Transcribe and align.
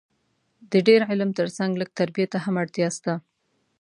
د 0.71 0.73
ډېر 0.87 1.01
علم 1.09 1.29
تر 1.39 1.47
څنګ 1.57 1.71
لږ 1.81 1.89
تربیې 1.99 2.25
ته 2.31 2.37
هم 2.45 2.55
اړتیا 2.63 2.87
سته 2.97 3.13